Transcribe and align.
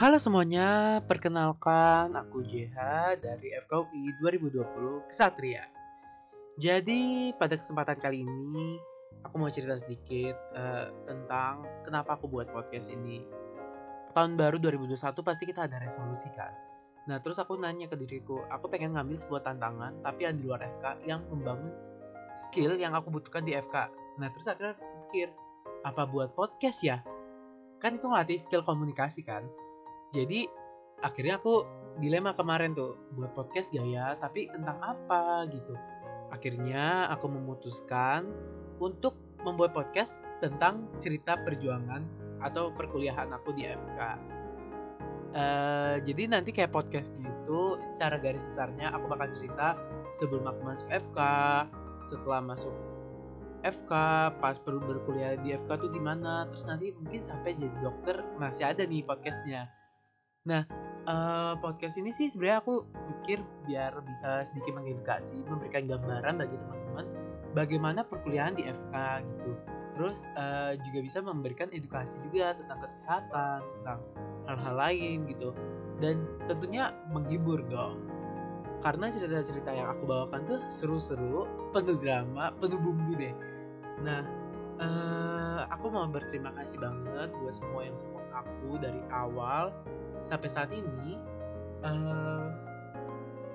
Halo 0.00 0.16
semuanya, 0.16 1.04
perkenalkan 1.04 2.16
aku 2.16 2.40
JH 2.40 2.80
dari 3.20 3.52
FKUI 3.52 4.16
2020 4.24 5.04
Kesatria. 5.04 5.68
Jadi 6.56 7.28
pada 7.36 7.60
kesempatan 7.60 8.00
kali 8.00 8.24
ini 8.24 8.80
aku 9.28 9.36
mau 9.36 9.52
cerita 9.52 9.76
sedikit 9.76 10.40
uh, 10.56 10.88
tentang 11.04 11.68
kenapa 11.84 12.16
aku 12.16 12.32
buat 12.32 12.48
podcast 12.48 12.88
ini. 12.88 13.28
Tahun 14.16 14.40
baru 14.40 14.56
2021 14.56 15.04
pasti 15.20 15.44
kita 15.44 15.68
ada 15.68 15.76
resolusi 15.76 16.32
kan. 16.32 16.56
Nah 17.04 17.20
terus 17.20 17.36
aku 17.36 17.60
nanya 17.60 17.84
ke 17.84 18.00
diriku, 18.00 18.40
aku 18.48 18.72
pengen 18.72 18.96
ngambil 18.96 19.20
sebuah 19.20 19.52
tantangan 19.52 20.00
tapi 20.00 20.24
yang 20.24 20.40
di 20.40 20.48
luar 20.48 20.64
FK 20.80 21.04
yang 21.04 21.28
membangun 21.28 21.76
skill 22.48 22.72
yang 22.80 22.96
aku 22.96 23.12
butuhkan 23.12 23.44
di 23.44 23.52
FK. 23.52 23.92
Nah 24.16 24.32
terus 24.32 24.48
akhirnya 24.48 24.80
aku 24.80 25.12
pikir, 25.12 25.28
apa 25.84 26.08
buat 26.08 26.32
podcast 26.32 26.80
ya? 26.80 27.04
Kan 27.84 28.00
itu 28.00 28.08
ngelatih 28.08 28.40
skill 28.40 28.64
komunikasi 28.64 29.28
kan 29.28 29.44
jadi 30.10 30.46
akhirnya 31.00 31.40
aku 31.40 31.64
dilema 31.98 32.32
kemarin 32.36 32.72
tuh 32.72 32.96
buat 33.18 33.34
podcast 33.34 33.70
gaya 33.74 34.16
tapi 34.18 34.48
tentang 34.50 34.78
apa 34.80 35.46
gitu. 35.50 35.74
Akhirnya 36.30 37.10
aku 37.10 37.26
memutuskan 37.26 38.30
untuk 38.78 39.18
membuat 39.42 39.74
podcast 39.74 40.22
tentang 40.38 40.86
cerita 41.02 41.36
perjuangan 41.42 42.06
atau 42.40 42.72
perkuliahan 42.72 43.28
aku 43.36 43.52
di 43.52 43.68
FK 43.68 44.00
uh, 44.00 44.16
eh, 45.36 45.96
jadi 46.02 46.22
nanti 46.32 46.50
kayak 46.50 46.72
podcastnya 46.72 47.28
itu 47.28 47.78
secara 47.94 48.16
garis 48.18 48.42
besarnya 48.44 48.92
aku 48.94 49.04
bakal 49.10 49.28
cerita 49.32 49.76
sebelum 50.16 50.48
aku 50.48 50.60
masuk 50.64 50.88
FK 50.88 51.18
setelah 52.00 52.40
masuk 52.40 52.72
FK 53.60 53.92
pas 54.40 54.56
perlu 54.56 54.80
berkuliah 54.80 55.36
di 55.36 55.52
FK 55.52 55.68
tuh 55.84 55.90
gimana 55.92 56.48
terus 56.48 56.64
nanti 56.64 56.96
mungkin 56.96 57.20
sampai 57.20 57.52
jadi 57.52 57.76
dokter 57.84 58.24
masih 58.40 58.72
ada 58.72 58.82
nih 58.88 59.04
podcastnya 59.04 59.68
Nah, 60.48 60.64
uh, 61.04 61.52
podcast 61.60 62.00
ini 62.00 62.08
sih 62.08 62.32
sebenarnya 62.32 62.64
aku 62.64 62.88
pikir 62.88 63.44
biar 63.68 63.92
bisa 64.08 64.48
sedikit 64.48 64.72
mengedukasi, 64.80 65.36
memberikan 65.44 65.84
gambaran 65.84 66.40
bagi 66.40 66.56
teman-teman 66.56 67.06
bagaimana 67.52 68.00
perkuliahan 68.08 68.56
di 68.56 68.64
FK 68.64 68.96
gitu. 69.20 69.52
Terus 70.00 70.24
uh, 70.40 70.72
juga 70.80 70.98
bisa 71.04 71.18
memberikan 71.20 71.68
edukasi 71.76 72.16
juga 72.24 72.56
tentang 72.56 72.80
kesehatan, 72.80 73.60
tentang 73.60 74.00
hal-hal 74.48 74.74
lain 74.80 75.28
gitu. 75.28 75.52
Dan 76.00 76.24
tentunya 76.48 76.96
menghibur 77.12 77.60
dong. 77.68 78.00
Karena 78.80 79.12
cerita-cerita 79.12 79.76
yang 79.76 79.92
aku 79.92 80.08
bawakan 80.08 80.40
tuh 80.48 80.60
seru-seru, 80.72 81.44
penuh 81.76 82.00
drama, 82.00 82.48
penuh 82.56 82.80
bumbu 82.80 83.12
deh. 83.12 83.36
Nah, 84.00 84.24
uh, 84.80 85.60
aku 85.68 85.92
mau 85.92 86.08
berterima 86.08 86.50
kasih 86.56 86.80
banget 86.80 87.28
buat 87.38 87.54
semua 87.54 87.80
yang 87.84 87.96
support 87.96 88.26
aku 88.32 88.80
dari 88.80 89.00
awal 89.12 89.70
sampai 90.26 90.48
saat 90.48 90.70
ini. 90.72 91.20
Uh, 91.80 92.52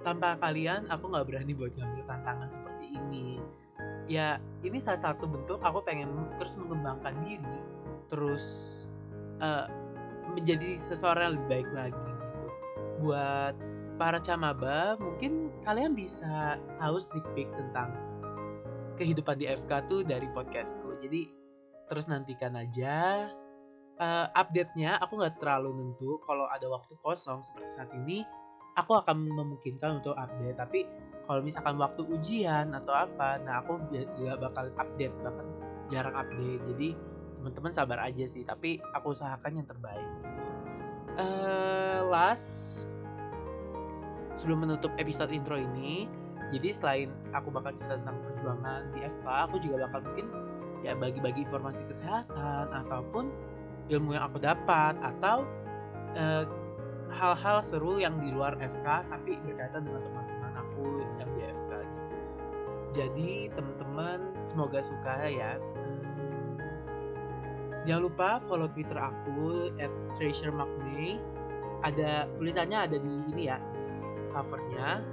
tanpa 0.00 0.38
kalian 0.38 0.86
aku 0.86 1.10
nggak 1.10 1.26
berani 1.26 1.52
buat 1.52 1.74
ngambil 1.74 2.04
tantangan 2.06 2.48
seperti 2.52 2.94
ini. 2.94 3.42
Ya 4.06 4.38
ini 4.62 4.78
salah 4.78 5.02
satu 5.02 5.26
bentuk 5.26 5.58
aku 5.66 5.82
pengen 5.82 6.30
terus 6.38 6.54
mengembangkan 6.54 7.18
diri 7.26 7.58
terus 8.06 8.46
uh, 9.42 9.66
menjadi 10.38 10.78
seseorang 10.78 11.22
yang 11.26 11.34
lebih 11.42 11.48
baik 11.50 11.68
lagi 11.74 11.98
gitu. 12.06 12.40
Buat 13.02 13.54
para 13.98 14.22
camaba 14.22 14.94
mungkin 15.02 15.50
kalian 15.66 15.98
bisa 15.98 16.54
tahu 16.78 17.02
peek 17.34 17.50
tentang 17.50 17.90
kehidupan 18.94 19.42
di 19.42 19.50
FK 19.50 19.90
tuh 19.90 20.00
dari 20.06 20.30
podcastku 20.30 20.85
jadi 21.00 21.30
terus 21.86 22.06
nantikan 22.10 22.54
aja. 22.58 23.28
Uh, 23.96 24.28
update-nya 24.36 25.00
aku 25.00 25.16
nggak 25.16 25.40
terlalu 25.40 25.72
nentu 25.80 26.20
kalau 26.28 26.44
ada 26.52 26.68
waktu 26.68 26.92
kosong 27.00 27.40
seperti 27.40 27.68
saat 27.72 27.90
ini. 27.96 28.26
Aku 28.76 28.92
akan 28.92 29.32
memungkinkan 29.32 30.04
untuk 30.04 30.12
update 30.20 30.60
tapi 30.60 30.84
kalau 31.24 31.40
misalkan 31.40 31.80
waktu 31.80 32.04
ujian 32.04 32.76
atau 32.76 32.92
apa 32.92 33.40
nah 33.40 33.64
aku 33.64 33.80
nggak 33.88 34.36
bakal 34.36 34.68
update 34.76 35.16
bahkan 35.24 35.46
jarang 35.88 36.12
update. 36.12 36.60
Jadi 36.74 36.88
teman-teman 37.40 37.72
sabar 37.72 37.98
aja 38.04 38.24
sih 38.28 38.44
tapi 38.44 38.76
aku 38.92 39.16
usahakan 39.16 39.64
yang 39.64 39.66
terbaik. 39.68 40.10
Uh, 41.16 42.04
last 42.12 42.84
sebelum 44.36 44.68
menutup 44.68 44.92
episode 45.00 45.32
intro 45.32 45.56
ini 45.56 46.04
jadi 46.52 46.68
selain 46.70 47.08
aku 47.34 47.50
bakal 47.50 47.74
cerita 47.74 47.98
tentang 47.98 48.20
perjuangan 48.22 48.80
di 48.94 49.02
FK 49.02 49.26
aku 49.50 49.56
juga 49.58 49.88
bakal 49.88 50.04
mungkin 50.06 50.26
ya 50.86 50.94
bagi-bagi 50.94 51.42
informasi 51.42 51.82
kesehatan 51.90 52.70
ataupun 52.70 53.34
ilmu 53.90 54.14
yang 54.14 54.30
aku 54.30 54.38
dapat 54.38 54.94
atau 55.02 55.42
eh, 56.14 56.46
hal-hal 57.10 57.62
seru 57.62 57.98
yang 57.98 58.14
di 58.18 58.30
luar 58.34 58.54
FK 58.58 58.86
tapi 59.10 59.38
berkaitan 59.46 59.86
dengan 59.86 60.02
teman-teman 60.06 60.52
aku 60.58 60.84
yang 61.18 61.30
di 61.34 61.42
FK 61.46 61.72
gitu. 61.82 62.14
Jadi 62.96 63.30
teman-teman 63.52 64.18
semoga 64.46 64.80
suka 64.80 65.28
ya. 65.28 65.58
Hmm, 65.58 66.56
jangan 67.84 68.02
lupa 68.08 68.28
follow 68.46 68.70
Twitter 68.70 68.98
aku 68.98 69.74
@treasuremakney. 70.16 71.18
Ada 71.84 72.26
tulisannya 72.40 72.78
ada 72.88 72.96
di 72.96 73.12
ini 73.36 73.52
ya 73.52 73.60
covernya 74.32 75.04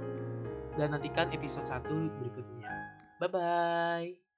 dan 0.74 0.96
nantikan 0.96 1.30
episode 1.30 1.68
1 1.68 1.86
berikutnya. 2.18 2.72
Bye 3.20 3.30
bye. 3.30 4.33